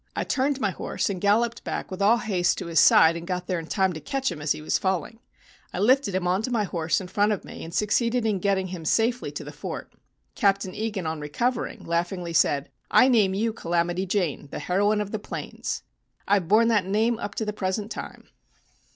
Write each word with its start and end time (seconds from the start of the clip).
I 0.15 0.23
turned 0.23 0.59
my 0.59 0.71
horse 0.71 1.11
and 1.11 1.21
galloped 1.21 1.63
back 1.63 1.91
with 1.91 2.01
all 2.01 2.17
haste 2.17 2.57
to 2.57 2.65
his 2.65 2.79
side 2.79 3.15
and 3.15 3.27
got 3.27 3.45
there 3.45 3.59
in 3.59 3.67
time 3.67 3.93
to 3.93 3.99
catch 3.99 4.31
him 4.31 4.41
as 4.41 4.51
he 4.51 4.59
was 4.59 4.79
falling. 4.79 5.19
I 5.71 5.77
lifted 5.77 6.15
him 6.15 6.27
onto 6.27 6.49
my 6.49 6.63
horse 6.63 6.99
in 6.99 7.07
front 7.07 7.33
of 7.33 7.45
me 7.45 7.63
and 7.63 7.71
succeeded 7.71 8.25
in 8.25 8.39
getting 8.39 8.69
him 8.69 8.83
safely 8.83 9.31
to 9.33 9.43
the 9.43 9.51
fort. 9.51 9.93
Captain 10.33 10.73
Egan 10.73 11.05
on 11.05 11.19
recovering 11.19 11.83
laughingly 11.83 12.33
said: 12.33 12.71
'I 12.89 13.09
name 13.09 13.35
you 13.35 13.53
"Calamity 13.53 14.07
Jane," 14.07 14.47
the 14.49 14.57
Heroine 14.57 15.01
of 15.01 15.11
the 15.11 15.19
Plains.' 15.19 15.83
I 16.27 16.33
have 16.33 16.47
borne 16.47 16.69
that 16.69 16.87
name 16.87 17.19
up 17.19 17.35
to 17.35 17.45
the 17.45 17.53
present 17.53 17.91
time." 17.91 18.27